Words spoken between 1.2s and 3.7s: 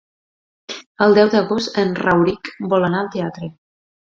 d'agost en Rauric vol anar al teatre.